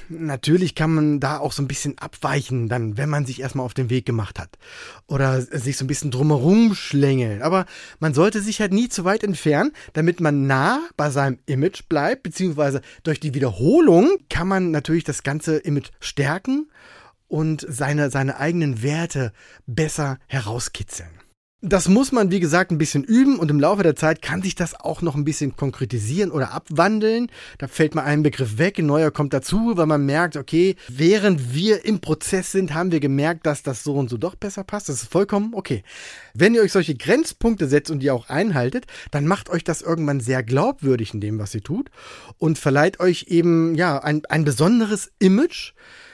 Natürlich 0.09 0.75
kann 0.75 0.93
man 0.93 1.19
da 1.21 1.37
auch 1.37 1.53
so 1.53 1.63
ein 1.63 1.67
bisschen 1.67 1.97
abweichen, 1.97 2.67
dann, 2.67 2.97
wenn 2.97 3.09
man 3.09 3.25
sich 3.25 3.39
erstmal 3.39 3.65
auf 3.65 3.73
den 3.73 3.89
Weg 3.89 4.05
gemacht 4.05 4.37
hat. 4.37 4.49
Oder 5.07 5.41
sich 5.41 5.77
so 5.77 5.85
ein 5.85 5.87
bisschen 5.87 6.11
drumherum 6.11 6.75
schlängeln. 6.75 7.41
Aber 7.41 7.65
man 7.99 8.13
sollte 8.13 8.41
sich 8.41 8.59
halt 8.59 8.73
nie 8.73 8.89
zu 8.89 9.05
weit 9.05 9.23
entfernen, 9.23 9.71
damit 9.93 10.19
man 10.19 10.45
nah 10.45 10.81
bei 10.97 11.09
seinem 11.09 11.39
Image 11.45 11.83
bleibt, 11.87 12.23
beziehungsweise 12.23 12.81
durch 13.03 13.21
die 13.21 13.33
Wiederholung 13.33 14.17
kann 14.29 14.49
man 14.49 14.71
natürlich 14.71 15.05
das 15.05 15.23
ganze 15.23 15.57
Image 15.57 15.89
stärken 16.01 16.67
und 17.31 17.65
seine, 17.67 18.09
seine 18.09 18.37
eigenen 18.37 18.83
Werte 18.83 19.31
besser 19.65 20.17
herauskitzeln. 20.27 21.09
Das 21.63 21.87
muss 21.87 22.11
man, 22.11 22.31
wie 22.31 22.39
gesagt, 22.39 22.71
ein 22.71 22.79
bisschen 22.79 23.03
üben 23.03 23.37
und 23.37 23.51
im 23.51 23.59
Laufe 23.59 23.83
der 23.83 23.95
Zeit 23.95 24.23
kann 24.23 24.41
sich 24.41 24.55
das 24.55 24.73
auch 24.73 25.03
noch 25.03 25.13
ein 25.13 25.23
bisschen 25.23 25.55
konkretisieren 25.55 26.31
oder 26.31 26.51
abwandeln. 26.51 27.27
Da 27.59 27.67
fällt 27.67 27.93
mal 27.93 28.03
ein 28.03 28.23
Begriff 28.23 28.57
weg, 28.57 28.79
ein 28.79 28.87
neuer 28.87 29.11
kommt 29.11 29.31
dazu, 29.31 29.77
weil 29.77 29.85
man 29.85 30.03
merkt, 30.03 30.37
okay, 30.37 30.75
während 30.89 31.53
wir 31.53 31.85
im 31.85 32.01
Prozess 32.01 32.51
sind, 32.51 32.73
haben 32.73 32.91
wir 32.91 32.99
gemerkt, 32.99 33.45
dass 33.45 33.61
das 33.61 33.83
so 33.83 33.93
und 33.93 34.09
so 34.09 34.17
doch 34.17 34.33
besser 34.33 34.63
passt. 34.63 34.89
Das 34.89 35.03
ist 35.03 35.11
vollkommen 35.11 35.51
okay. 35.53 35.83
Wenn 36.33 36.55
ihr 36.55 36.63
euch 36.63 36.71
solche 36.71 36.95
Grenzpunkte 36.95 37.67
setzt 37.67 37.91
und 37.91 37.99
die 37.99 38.09
auch 38.09 38.27
einhaltet, 38.27 38.87
dann 39.11 39.27
macht 39.27 39.49
euch 39.49 39.63
das 39.63 39.83
irgendwann 39.83 40.19
sehr 40.19 40.41
glaubwürdig 40.41 41.13
in 41.13 41.21
dem, 41.21 41.37
was 41.37 41.53
ihr 41.53 41.61
tut 41.61 41.91
und 42.39 42.57
verleiht 42.57 42.99
euch 42.99 43.27
eben, 43.29 43.75
ja, 43.75 43.99
ein, 43.99 44.23
ein 44.25 44.45
besonderes 44.45 45.11
Image, 45.19 45.73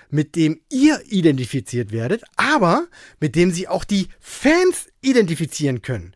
mit 0.09 0.35
dem 0.35 0.61
ihr 0.71 1.01
identifiziert 1.07 1.91
werdet, 1.91 2.23
aber 2.35 2.87
mit 3.19 3.35
dem 3.35 3.51
sie 3.51 3.67
auch 3.67 3.83
die 3.83 4.07
Fans 4.19 4.87
identifizieren 5.01 5.81
können. 5.81 6.13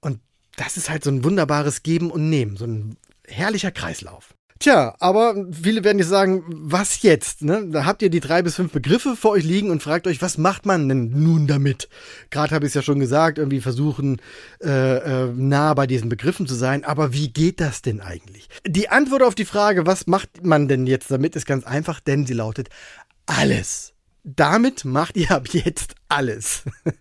Und 0.00 0.20
das 0.56 0.76
ist 0.76 0.90
halt 0.90 1.04
so 1.04 1.10
ein 1.10 1.24
wunderbares 1.24 1.82
Geben 1.82 2.10
und 2.10 2.28
Nehmen, 2.28 2.56
so 2.56 2.66
ein 2.66 2.96
herrlicher 3.26 3.70
Kreislauf. 3.70 4.34
Tja, 4.60 4.94
aber 5.00 5.34
viele 5.50 5.82
werden 5.82 5.98
jetzt 5.98 6.08
sagen, 6.08 6.44
was 6.48 7.02
jetzt? 7.02 7.42
Ne? 7.42 7.66
Da 7.70 7.84
habt 7.84 8.02
ihr 8.02 8.08
die 8.08 8.20
drei 8.20 8.40
bis 8.40 8.54
fünf 8.54 8.70
Begriffe 8.72 9.16
vor 9.16 9.32
euch 9.32 9.44
liegen 9.44 9.70
und 9.70 9.82
fragt 9.82 10.06
euch, 10.06 10.22
was 10.22 10.38
macht 10.38 10.64
man 10.64 10.88
denn 10.88 11.10
nun 11.10 11.48
damit? 11.48 11.88
Gerade 12.30 12.54
habe 12.54 12.64
ich 12.64 12.70
es 12.70 12.74
ja 12.74 12.82
schon 12.82 13.00
gesagt, 13.00 13.36
irgendwie 13.36 13.60
versuchen, 13.60 14.22
äh, 14.62 15.24
äh, 15.24 15.32
nah 15.34 15.74
bei 15.74 15.88
diesen 15.88 16.08
Begriffen 16.08 16.46
zu 16.46 16.54
sein. 16.54 16.84
Aber 16.84 17.12
wie 17.12 17.32
geht 17.32 17.60
das 17.60 17.82
denn 17.82 18.00
eigentlich? 18.00 18.48
Die 18.66 18.88
Antwort 18.88 19.22
auf 19.22 19.34
die 19.34 19.44
Frage, 19.44 19.86
was 19.86 20.06
macht 20.06 20.46
man 20.46 20.68
denn 20.68 20.86
jetzt 20.86 21.10
damit, 21.10 21.34
ist 21.34 21.46
ganz 21.46 21.64
einfach, 21.64 21.98
denn 21.98 22.24
sie 22.24 22.34
lautet 22.34 22.68
alles. 23.26 23.94
Damit 24.22 24.84
macht 24.84 25.16
ihr 25.16 25.30
ab 25.30 25.48
jetzt 25.48 25.94
alles. 26.08 26.62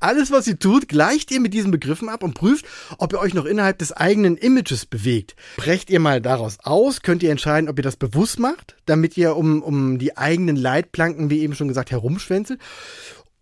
Alles, 0.00 0.30
was 0.30 0.46
ihr 0.48 0.58
tut, 0.58 0.88
gleicht 0.88 1.30
ihr 1.30 1.40
mit 1.40 1.54
diesen 1.54 1.70
Begriffen 1.70 2.08
ab 2.08 2.22
und 2.22 2.34
prüft, 2.34 2.66
ob 2.98 3.12
ihr 3.12 3.20
euch 3.20 3.32
noch 3.32 3.44
innerhalb 3.44 3.78
des 3.78 3.92
eigenen 3.92 4.36
Images 4.36 4.84
bewegt. 4.84 5.34
Brecht 5.56 5.88
ihr 5.88 6.00
mal 6.00 6.20
daraus 6.20 6.58
aus, 6.62 7.02
könnt 7.02 7.22
ihr 7.22 7.30
entscheiden, 7.30 7.70
ob 7.70 7.78
ihr 7.78 7.82
das 7.82 7.96
bewusst 7.96 8.38
macht, 8.38 8.76
damit 8.86 9.16
ihr 9.16 9.36
um, 9.36 9.62
um 9.62 9.98
die 9.98 10.16
eigenen 10.16 10.56
Leitplanken, 10.56 11.30
wie 11.30 11.40
eben 11.40 11.54
schon 11.54 11.68
gesagt, 11.68 11.90
herumschwänzelt. 11.90 12.60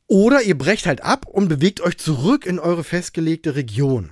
Oder 0.06 0.42
ihr 0.42 0.58
brecht 0.58 0.86
halt 0.86 1.02
ab 1.02 1.26
und 1.26 1.48
bewegt 1.48 1.80
euch 1.80 1.96
zurück 1.96 2.44
in 2.44 2.58
eure 2.58 2.84
festgelegte 2.84 3.54
Region 3.54 4.10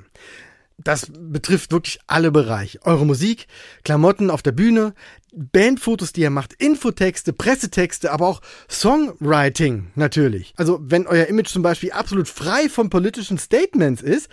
das 0.78 1.10
betrifft 1.12 1.72
wirklich 1.72 1.98
alle 2.06 2.30
Bereiche. 2.30 2.80
Eure 2.84 3.04
Musik, 3.04 3.46
Klamotten 3.82 4.30
auf 4.30 4.42
der 4.42 4.52
Bühne, 4.52 4.94
Bandfotos, 5.34 6.12
die 6.12 6.22
ihr 6.22 6.30
macht, 6.30 6.54
Infotexte, 6.54 7.32
Pressetexte, 7.32 8.12
aber 8.12 8.28
auch 8.28 8.40
Songwriting 8.70 9.90
natürlich. 9.96 10.54
Also 10.56 10.78
wenn 10.80 11.06
euer 11.06 11.26
Image 11.26 11.48
zum 11.48 11.62
Beispiel 11.62 11.92
absolut 11.92 12.28
frei 12.28 12.68
von 12.68 12.90
politischen 12.90 13.38
Statements 13.38 14.02
ist, 14.02 14.28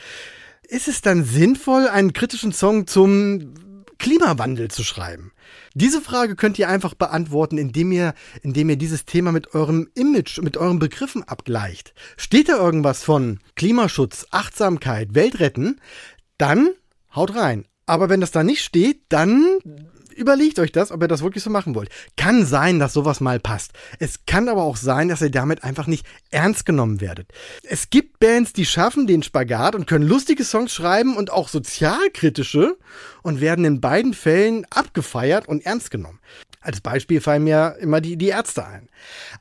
ist 0.68 0.88
es 0.88 1.02
dann 1.02 1.24
sinnvoll, 1.26 1.88
einen 1.88 2.14
kritischen 2.14 2.52
Song 2.52 2.88
zum 2.88 3.54
Klimawandel 3.98 4.70
zu 4.70 4.84
schreiben? 4.84 5.32
Diese 5.74 6.02
Frage 6.02 6.36
könnt 6.36 6.58
ihr 6.58 6.70
einfach 6.70 6.94
beantworten, 6.94 7.58
indem 7.58 7.92
ihr, 7.92 8.14
indem 8.42 8.70
ihr 8.70 8.78
dieses 8.78 9.06
Thema 9.06 9.32
mit 9.32 9.54
eurem 9.54 9.90
Image, 9.94 10.40
mit 10.40 10.58
euren 10.58 10.80
Begriffen 10.80 11.24
abgleicht. 11.24 11.94
Steht 12.18 12.50
da 12.50 12.58
irgendwas 12.58 13.04
von 13.04 13.40
Klimaschutz, 13.56 14.26
Achtsamkeit, 14.32 15.16
Weltretten, 15.16 15.82
dann 16.38 16.70
haut 17.16 17.36
rein. 17.36 17.66
Aber 17.86 18.10
wenn 18.10 18.22
das 18.22 18.32
da 18.32 18.44
nicht 18.44 18.64
steht, 18.64 19.02
dann 19.10 19.60
überlegt 20.16 20.60
euch 20.60 20.72
das, 20.72 20.92
ob 20.92 21.02
ihr 21.02 21.08
das 21.08 21.22
wirklich 21.22 21.44
so 21.44 21.50
machen 21.50 21.76
wollt. 21.76 21.90
Kann 22.16 22.46
sein, 22.46 22.80
dass 22.80 22.94
sowas 22.94 23.20
mal 23.20 23.40
passt. 23.40 23.74
Es 24.00 24.26
kann 24.26 24.50
aber 24.50 24.64
auch 24.64 24.78
sein, 24.78 25.10
dass 25.10 25.22
ihr 25.22 25.30
damit 25.30 25.64
einfach 25.64 25.88
nicht 25.88 26.06
ernst 26.32 26.66
genommen 26.66 27.02
werdet. 27.02 27.32
Es 27.64 27.90
gibt 27.90 28.20
Bands, 28.20 28.54
die 28.54 28.66
schaffen 28.66 29.08
den 29.08 29.24
Spagat 29.24 29.76
und 29.76 29.88
können 29.88 30.08
lustige 30.08 30.44
Songs 30.44 30.74
schreiben 30.74 31.16
und 31.16 31.32
auch 31.32 31.50
sozialkritische 31.50 32.78
und 33.22 33.42
werden 33.42 33.66
in 33.66 33.82
beiden 33.82 34.14
Fällen 34.14 34.66
abgefeiert 34.70 35.48
und 35.48 35.66
ernst 35.66 35.92
genommen. 35.92 36.20
Als 36.66 36.82
Beispiel 36.82 37.22
fallen 37.22 37.44
mir 37.44 37.76
immer 37.80 38.02
die, 38.02 38.18
die 38.18 38.30
Ärzte 38.30 38.66
ein. 38.66 38.90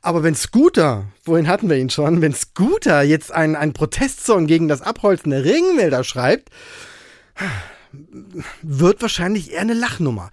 Aber 0.03 0.21
wenn 0.21 0.35
Scooter, 0.35 1.05
wohin 1.23 1.47
hatten 1.47 1.69
wir 1.71 1.77
ihn 1.77 1.89
schon, 1.89 2.21
wenn 2.21 2.35
Scooter 2.35 3.01
jetzt 3.01 3.31
einen, 3.31 3.55
einen 3.55 3.73
Protestsong 3.73 4.45
gegen 4.45 4.67
das 4.67 4.83
Abholzen 4.83 5.31
der 5.31 5.43
Regenwälder 5.43 6.03
schreibt, 6.03 6.51
wird 8.61 9.01
wahrscheinlich 9.01 9.53
eher 9.53 9.61
eine 9.61 9.73
Lachnummer. 9.73 10.29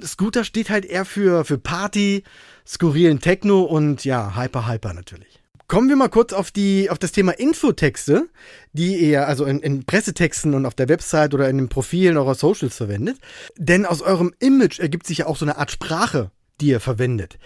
Scooter 0.00 0.44
steht 0.44 0.70
halt 0.70 0.84
eher 0.84 1.04
für, 1.04 1.44
für 1.44 1.58
Party, 1.58 2.22
skurrilen 2.64 3.18
Techno 3.18 3.62
und 3.62 4.04
ja, 4.04 4.36
Hyper 4.36 4.68
Hyper 4.68 4.94
natürlich. 4.94 5.37
Kommen 5.68 5.90
wir 5.90 5.96
mal 5.96 6.08
kurz 6.08 6.32
auf 6.32 6.50
die, 6.50 6.88
auf 6.88 6.98
das 6.98 7.12
Thema 7.12 7.32
Infotexte, 7.32 8.30
die 8.72 8.96
ihr 8.96 9.28
also 9.28 9.44
in, 9.44 9.60
in 9.60 9.84
Pressetexten 9.84 10.54
und 10.54 10.64
auf 10.64 10.74
der 10.74 10.88
Website 10.88 11.34
oder 11.34 11.50
in 11.50 11.58
den 11.58 11.68
Profilen 11.68 12.16
eurer 12.16 12.34
Socials 12.34 12.76
verwendet. 12.76 13.18
Denn 13.58 13.84
aus 13.84 14.00
eurem 14.00 14.32
Image 14.38 14.78
ergibt 14.78 15.06
sich 15.06 15.18
ja 15.18 15.26
auch 15.26 15.36
so 15.36 15.44
eine 15.44 15.58
Art 15.58 15.70
Sprache, 15.70 16.30
die 16.62 16.68
ihr 16.68 16.80
verwendet. 16.80 17.38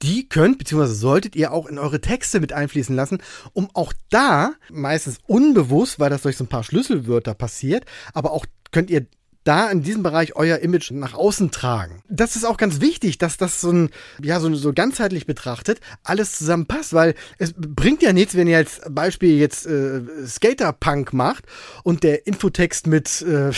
Die 0.00 0.30
könnt 0.30 0.56
bzw. 0.56 0.86
solltet 0.86 1.36
ihr 1.36 1.52
auch 1.52 1.66
in 1.66 1.78
eure 1.78 2.00
Texte 2.00 2.40
mit 2.40 2.54
einfließen 2.54 2.96
lassen, 2.96 3.18
um 3.52 3.68
auch 3.74 3.92
da, 4.08 4.52
meistens 4.70 5.18
unbewusst, 5.26 6.00
weil 6.00 6.08
das 6.08 6.22
durch 6.22 6.38
so 6.38 6.44
ein 6.44 6.48
paar 6.48 6.64
Schlüsselwörter 6.64 7.34
passiert, 7.34 7.84
aber 8.14 8.32
auch 8.32 8.46
könnt 8.70 8.88
ihr 8.88 9.06
da 9.48 9.70
in 9.70 9.82
diesem 9.82 10.02
Bereich 10.02 10.36
euer 10.36 10.58
Image 10.58 10.90
nach 10.90 11.14
außen 11.14 11.50
tragen. 11.50 12.02
Das 12.08 12.36
ist 12.36 12.44
auch 12.44 12.58
ganz 12.58 12.82
wichtig, 12.82 13.16
dass 13.16 13.38
das 13.38 13.62
so 13.62 13.72
ein, 13.72 13.90
ja, 14.22 14.40
so, 14.40 14.54
so 14.54 14.74
ganzheitlich 14.74 15.24
betrachtet 15.24 15.80
alles 16.04 16.36
zusammenpasst, 16.36 16.92
weil 16.92 17.14
es 17.38 17.54
bringt 17.56 18.02
ja 18.02 18.12
nichts, 18.12 18.36
wenn 18.36 18.46
ihr 18.46 18.58
als 18.58 18.82
Beispiel 18.90 19.38
jetzt 19.38 19.66
äh, 19.66 20.02
Skater-Punk 20.26 21.14
macht 21.14 21.44
und 21.82 22.02
der 22.02 22.26
Infotext 22.26 22.86
mit 22.86 23.22
äh, 23.22 23.52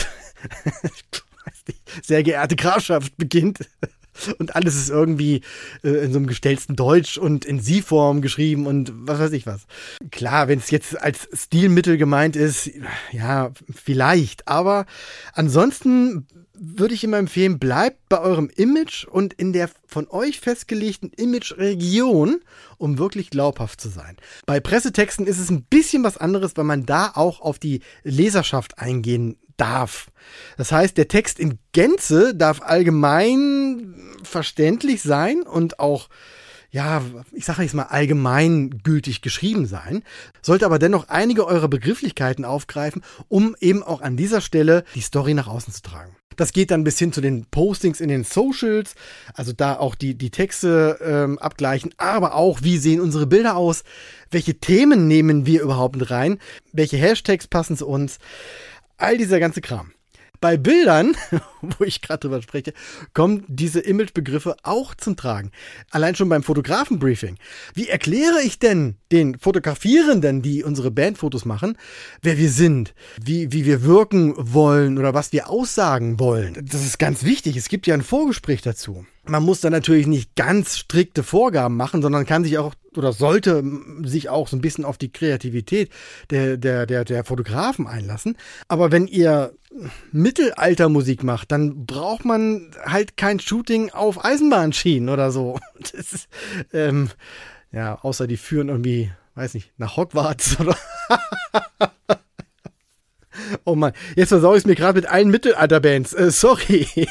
sehr 2.02 2.22
geehrte 2.22 2.54
Grafschaft 2.54 3.16
beginnt 3.16 3.58
und 4.38 4.56
alles 4.56 4.76
ist 4.76 4.90
irgendwie 4.90 5.42
äh, 5.82 6.04
in 6.04 6.12
so 6.12 6.18
einem 6.18 6.26
gestellten 6.26 6.76
Deutsch 6.76 7.18
und 7.18 7.44
in 7.44 7.60
Sie-Form 7.60 8.22
geschrieben 8.22 8.66
und 8.66 8.92
was 8.94 9.18
weiß 9.18 9.32
ich 9.32 9.46
was. 9.46 9.62
Klar, 10.10 10.48
wenn 10.48 10.58
es 10.58 10.70
jetzt 10.70 11.00
als 11.00 11.28
Stilmittel 11.32 11.96
gemeint 11.96 12.36
ist, 12.36 12.70
ja, 13.12 13.52
vielleicht, 13.72 14.48
aber 14.48 14.86
ansonsten 15.32 16.26
würde 16.62 16.92
ich 16.92 17.02
immer 17.04 17.16
empfehlen, 17.16 17.58
bleibt 17.58 18.08
bei 18.10 18.20
eurem 18.20 18.50
Image 18.54 19.06
und 19.06 19.32
in 19.32 19.54
der 19.54 19.70
von 19.86 20.06
euch 20.10 20.40
festgelegten 20.40 21.10
Image-Region, 21.10 22.40
um 22.76 22.98
wirklich 22.98 23.30
glaubhaft 23.30 23.80
zu 23.80 23.88
sein. 23.88 24.18
Bei 24.44 24.60
Pressetexten 24.60 25.26
ist 25.26 25.38
es 25.38 25.50
ein 25.50 25.62
bisschen 25.62 26.04
was 26.04 26.18
anderes, 26.18 26.56
weil 26.56 26.64
man 26.64 26.84
da 26.84 27.12
auch 27.14 27.40
auf 27.40 27.58
die 27.58 27.80
Leserschaft 28.04 28.78
eingehen 28.78 29.38
darf. 29.60 30.10
Das 30.56 30.72
heißt, 30.72 30.96
der 30.96 31.08
Text 31.08 31.38
in 31.38 31.58
Gänze 31.72 32.34
darf 32.34 32.62
allgemein 32.62 33.94
verständlich 34.22 35.02
sein 35.02 35.42
und 35.42 35.78
auch 35.78 36.08
ja, 36.72 37.02
ich 37.32 37.44
sage 37.44 37.62
jetzt 37.62 37.74
mal 37.74 37.84
allgemeingültig 37.84 39.22
geschrieben 39.22 39.66
sein, 39.66 40.04
sollte 40.40 40.66
aber 40.66 40.78
dennoch 40.78 41.08
einige 41.08 41.44
eurer 41.46 41.66
Begrifflichkeiten 41.66 42.44
aufgreifen, 42.44 43.02
um 43.28 43.56
eben 43.60 43.82
auch 43.82 44.00
an 44.00 44.16
dieser 44.16 44.40
Stelle 44.40 44.84
die 44.94 45.00
Story 45.00 45.34
nach 45.34 45.48
außen 45.48 45.72
zu 45.72 45.82
tragen. 45.82 46.14
Das 46.36 46.52
geht 46.52 46.70
dann 46.70 46.84
bis 46.84 46.98
hin 46.98 47.12
zu 47.12 47.20
den 47.20 47.44
Postings 47.46 48.00
in 48.00 48.08
den 48.08 48.24
Socials, 48.24 48.94
also 49.34 49.52
da 49.52 49.76
auch 49.76 49.94
die, 49.94 50.14
die 50.14 50.30
Texte 50.30 50.98
ähm, 51.02 51.38
abgleichen, 51.38 51.92
aber 51.98 52.34
auch, 52.34 52.60
wie 52.62 52.78
sehen 52.78 53.00
unsere 53.00 53.26
Bilder 53.26 53.56
aus, 53.56 53.82
welche 54.30 54.54
Themen 54.54 55.08
nehmen 55.08 55.44
wir 55.44 55.60
überhaupt 55.60 56.10
rein, 56.10 56.38
welche 56.72 56.96
Hashtags 56.96 57.48
passen 57.48 57.76
zu 57.76 57.88
uns. 57.88 58.18
All 59.00 59.16
dieser 59.16 59.40
ganze 59.40 59.62
Kram. 59.62 59.92
Bei 60.42 60.58
Bildern, 60.58 61.16
wo 61.62 61.84
ich 61.84 62.02
gerade 62.02 62.20
drüber 62.20 62.42
spreche, 62.42 62.74
kommen 63.14 63.44
diese 63.48 63.80
Imagebegriffe 63.80 64.56
auch 64.62 64.94
zum 64.94 65.16
Tragen. 65.16 65.52
Allein 65.90 66.14
schon 66.14 66.28
beim 66.28 66.42
Fotografenbriefing. 66.42 67.38
Wie 67.74 67.88
erkläre 67.88 68.42
ich 68.42 68.58
denn 68.58 68.96
den 69.10 69.38
Fotografierenden, 69.38 70.42
die 70.42 70.62
unsere 70.62 70.90
Bandfotos 70.90 71.46
machen, 71.46 71.78
wer 72.20 72.36
wir 72.36 72.50
sind, 72.50 72.94
wie, 73.22 73.52
wie 73.52 73.64
wir 73.64 73.84
wirken 73.84 74.34
wollen 74.36 74.98
oder 74.98 75.14
was 75.14 75.32
wir 75.32 75.48
aussagen 75.48 76.20
wollen? 76.20 76.58
Das 76.62 76.84
ist 76.84 76.98
ganz 76.98 77.24
wichtig. 77.24 77.56
Es 77.56 77.70
gibt 77.70 77.86
ja 77.86 77.94
ein 77.94 78.02
Vorgespräch 78.02 78.60
dazu. 78.60 79.06
Man 79.24 79.42
muss 79.42 79.60
da 79.60 79.70
natürlich 79.70 80.06
nicht 80.06 80.34
ganz 80.34 80.78
strikte 80.78 81.22
Vorgaben 81.22 81.76
machen, 81.76 82.02
sondern 82.02 82.26
kann 82.26 82.44
sich 82.44 82.58
auch 82.58 82.74
oder 82.96 83.12
sollte 83.12 83.62
sich 84.02 84.28
auch 84.28 84.48
so 84.48 84.56
ein 84.56 84.60
bisschen 84.60 84.84
auf 84.84 84.98
die 84.98 85.12
Kreativität 85.12 85.90
der, 86.30 86.56
der, 86.56 86.86
der, 86.86 87.04
der 87.04 87.24
Fotografen 87.24 87.86
einlassen. 87.86 88.36
Aber 88.66 88.90
wenn 88.90 89.06
ihr 89.06 89.52
Mittelaltermusik 90.10 91.22
macht, 91.22 91.52
dann 91.52 91.86
braucht 91.86 92.24
man 92.24 92.72
halt 92.84 93.16
kein 93.16 93.38
Shooting 93.38 93.90
auf 93.90 94.24
Eisenbahnschienen 94.24 95.08
oder 95.08 95.30
so. 95.30 95.58
Das 95.80 96.12
ist, 96.12 96.28
ähm, 96.74 97.08
ja, 97.72 97.98
außer 98.02 98.26
die 98.26 98.36
führen 98.36 98.68
irgendwie, 98.68 99.10
weiß 99.34 99.54
nicht, 99.54 99.72
nach 99.78 99.96
Hogwarts 99.96 100.60
oder. 100.60 100.76
oh 103.64 103.74
Mann, 103.74 103.92
jetzt 104.14 104.28
versau 104.28 104.52
ich 104.52 104.58
es 104.58 104.66
mir 104.66 104.74
gerade 104.74 105.00
mit 105.00 105.08
allen 105.08 105.30
Mittelalterbands. 105.30 106.12
Äh, 106.12 106.30
sorry. 106.30 106.86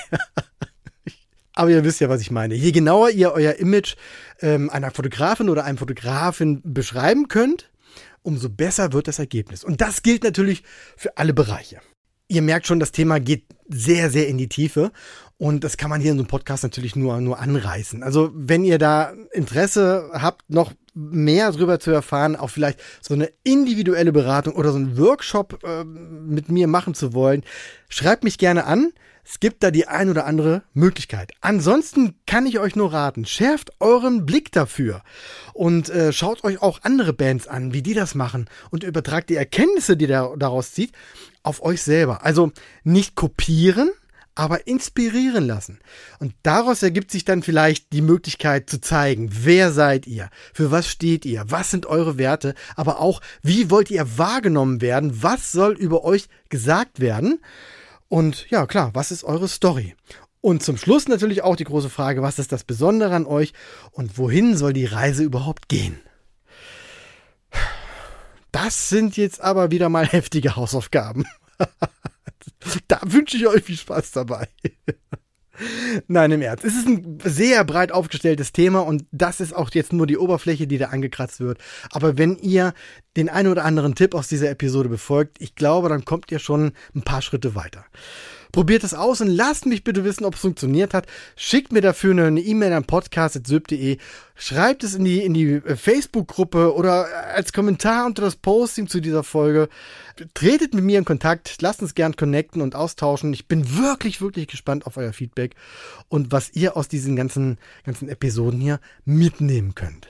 Aber 1.56 1.70
ihr 1.70 1.84
wisst 1.84 2.00
ja, 2.00 2.10
was 2.10 2.22
ich 2.22 2.32
meine. 2.32 2.56
Je 2.56 2.72
genauer 2.72 3.10
ihr 3.10 3.32
euer 3.32 3.56
Image 3.56 3.96
ähm, 4.42 4.70
einer 4.70 4.92
Fotografin 4.92 5.50
oder 5.50 5.66
einem 5.66 5.78
Fotografen 5.78 6.62
beschreiben 6.64 7.28
könnt, 7.28 7.70
umso 8.22 8.50
besser 8.50 8.94
wird 8.94 9.08
das 9.08 9.20
Ergebnis. 9.20 9.64
Und 9.64 9.82
das 9.82 10.04
gilt 10.04 10.24
natürlich 10.24 10.64
für 10.96 11.18
alle 11.18 11.34
Bereiche. 11.34 11.80
Ihr 12.28 12.44
merkt 12.44 12.68
schon, 12.68 12.80
das 12.80 12.92
Thema 12.92 13.20
geht 13.20 13.46
sehr, 13.68 14.12
sehr 14.12 14.28
in 14.28 14.38
die 14.38 14.50
Tiefe. 14.50 14.92
Und 15.38 15.64
das 15.64 15.78
kann 15.78 15.90
man 15.90 16.02
hier 16.02 16.12
in 16.12 16.18
so 16.18 16.24
einem 16.24 16.28
Podcast 16.28 16.64
natürlich 16.64 16.96
nur, 16.96 17.20
nur 17.22 17.40
anreißen. 17.40 18.04
Also 18.04 18.30
wenn 18.34 18.64
ihr 18.64 18.78
da 18.78 19.14
Interesse 19.32 20.10
habt, 20.14 20.50
noch 20.50 20.74
mehr 20.94 21.52
darüber 21.52 21.80
zu 21.80 21.92
erfahren, 21.92 22.36
auch 22.36 22.50
vielleicht 22.50 22.80
so 23.02 23.14
eine 23.14 23.32
individuelle 23.44 24.12
Beratung 24.12 24.56
oder 24.56 24.72
so 24.72 24.78
einen 24.78 24.98
Workshop 24.98 25.64
äh, 25.64 25.86
mit 25.86 26.50
mir 26.50 26.68
machen 26.68 26.94
zu 26.94 27.14
wollen, 27.14 27.44
schreibt 27.88 28.24
mich 28.24 28.38
gerne 28.38 28.66
an. 28.66 28.92
Es 29.30 29.40
gibt 29.40 29.62
da 29.62 29.70
die 29.70 29.88
ein 29.88 30.10
oder 30.10 30.26
andere 30.26 30.64
Möglichkeit. 30.74 31.34
Ansonsten 31.40 32.16
kann 32.26 32.48
ich 32.48 32.58
euch 32.58 32.76
nur 32.76 32.92
raten, 32.92 33.28
schärft 33.28 33.70
euren 33.80 34.26
Blick 34.26 34.52
dafür 34.52 35.04
und 35.54 35.88
äh, 35.92 36.12
schaut 36.12 36.44
euch 36.44 36.64
auch 36.64 36.80
andere 36.82 37.14
Bands 37.14 37.48
an, 37.48 37.72
wie 37.72 37.84
die 37.84 37.94
das 37.94 38.16
machen 38.16 38.50
und 38.72 38.84
übertragt 38.84 39.30
die 39.30 39.36
Erkenntnisse, 39.36 39.96
die 39.96 40.06
ihr 40.06 40.34
daraus 40.36 40.72
zieht, 40.74 40.94
auf 41.44 41.62
euch 41.62 41.84
selber. 41.84 42.26
Also 42.26 42.52
nicht 42.84 43.14
kopieren, 43.14 43.92
aber 44.34 44.66
inspirieren 44.66 45.46
lassen. 45.46 45.78
Und 46.18 46.34
daraus 46.42 46.82
ergibt 46.82 47.12
sich 47.12 47.24
dann 47.24 47.44
vielleicht 47.44 47.94
die 47.94 48.02
Möglichkeit 48.02 48.68
zu 48.68 48.82
zeigen, 48.82 49.30
wer 49.32 49.72
seid 49.72 50.08
ihr, 50.08 50.32
für 50.56 50.72
was 50.72 50.88
steht 50.88 51.24
ihr, 51.26 51.44
was 51.50 51.70
sind 51.70 51.86
eure 51.86 52.18
Werte, 52.18 52.56
aber 52.76 53.00
auch, 53.00 53.22
wie 53.44 53.70
wollt 53.70 53.92
ihr 53.92 54.18
wahrgenommen 54.18 54.82
werden, 54.82 55.22
was 55.22 55.52
soll 55.52 55.74
über 55.74 56.04
euch 56.04 56.30
gesagt 56.50 57.00
werden. 57.00 57.40
Und 58.10 58.50
ja, 58.50 58.66
klar, 58.66 58.92
was 58.94 59.12
ist 59.12 59.24
eure 59.24 59.48
Story? 59.48 59.96
Und 60.42 60.64
zum 60.64 60.78
Schluss 60.78 61.08
natürlich 61.08 61.44
auch 61.44 61.56
die 61.56 61.66
große 61.66 61.90
Frage, 61.90 62.22
was 62.22 62.40
ist 62.40 62.52
das 62.52 62.64
Besondere 62.64 63.16
an 63.16 63.26
euch 63.26 63.54
und 63.92 64.18
wohin 64.18 64.58
soll 64.58 64.74
die 64.74 64.86
Reise 64.86 65.24
überhaupt 65.24 65.70
gehen? 65.70 66.00
Das 68.52 68.90
sind 68.90 69.16
jetzt 69.16 69.42
aber 69.42 69.72
wieder 69.72 69.90
mal 69.90 70.08
heftige 70.12 70.56
Hausaufgaben. 70.56 71.26
da 72.88 73.00
wünsche 73.06 73.38
ich 73.38 73.48
euch 73.48 73.64
viel 73.64 73.78
Spaß 73.78 74.12
dabei. 74.12 74.48
Nein, 76.08 76.32
im 76.32 76.42
Ernst. 76.42 76.64
Es 76.64 76.76
ist 76.76 76.88
ein 76.88 77.20
sehr 77.24 77.64
breit 77.64 77.92
aufgestelltes 77.92 78.52
Thema 78.52 78.80
und 78.80 79.06
das 79.12 79.40
ist 79.40 79.54
auch 79.54 79.70
jetzt 79.72 79.94
nur 79.94 80.08
die 80.08 80.18
Oberfläche, 80.18 80.68
die 80.68 80.78
da 80.78 80.88
angekratzt 80.88 81.40
wird. 81.40 81.60
Aber 81.92 82.18
wenn 82.18 82.38
ihr 82.38 82.74
den 83.18 83.30
einen 83.30 83.52
oder 83.52 83.66
anderen 83.66 83.96
Tipp 83.96 84.16
aus 84.16 84.28
dieser 84.28 84.50
Episode 84.50 84.90
befolgt, 84.90 85.42
ich 85.42 85.56
glaube, 85.56 85.90
dann 85.90 86.06
kommt 86.06 86.32
ihr 86.32 86.40
schon 86.40 86.72
ein 86.96 87.04
paar 87.04 87.22
Schritte 87.22 87.56
weiter. 87.56 87.86
Probiert 88.52 88.84
es 88.84 88.96
aus 88.96 89.22
und 89.22 89.28
lasst 89.28 89.68
mich 89.68 89.84
bitte 89.84 90.04
wissen, 90.04 90.26
ob 90.26 90.34
es 90.34 90.42
funktioniert 90.42 90.94
hat. 90.94 91.06
Schickt 91.36 91.72
mir 91.72 91.82
dafür 91.82 92.12
eine 92.12 92.40
E-Mail 92.40 92.74
an 92.74 92.84
podcast.syb.de. 92.84 93.98
Schreibt 94.36 94.84
es 94.84 94.96
in 94.96 95.06
die, 95.06 95.24
in 95.24 95.34
die 95.34 95.54
äh, 95.54 95.76
Facebook-Gruppe 95.76 96.74
oder 96.74 97.08
als 97.34 97.54
Kommentar 97.54 98.06
unter 98.08 98.24
das 98.24 98.36
Posting 98.36 98.88
zu 98.88 99.02
dieser 99.02 99.24
Folge. 99.24 99.70
Tretet 100.34 100.74
mit 100.74 100.84
mir 100.84 100.98
in 100.98 101.06
Kontakt. 101.06 101.62
Lasst 101.62 101.82
uns 101.82 101.94
gern 101.94 102.16
connecten 102.16 102.62
und 102.62 102.74
austauschen. 102.74 103.34
Ich 103.34 103.48
bin 103.48 103.78
wirklich, 103.78 104.20
wirklich 104.20 104.48
gespannt 104.48 104.88
auf 104.88 104.98
euer 104.98 105.14
Feedback 105.14 105.56
und 106.08 106.32
was 106.32 106.52
ihr 106.54 106.76
aus 106.76 106.88
diesen 106.88 107.16
ganzen, 107.16 107.60
ganzen 107.86 108.10
Episoden 108.10 108.60
hier 108.60 108.80
mitnehmen 109.06 109.76
könnt. 109.76 110.08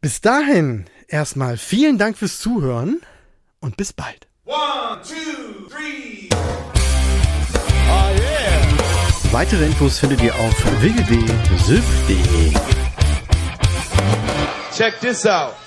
Bis 0.00 0.20
dahin 0.20 0.86
erstmal 1.08 1.56
vielen 1.58 1.98
Dank 1.98 2.16
fürs 2.16 2.38
Zuhören 2.38 3.00
und 3.60 3.76
bis 3.76 3.92
bald. 3.92 4.28
One, 4.46 5.00
two, 5.02 5.63
Weitere 9.34 9.66
Infos 9.66 9.98
findet 9.98 10.22
ihr 10.22 10.32
auf 10.32 10.54
www.syf.de. 10.80 12.52
Check 14.72 15.00
this 15.00 15.26
out. 15.26 15.63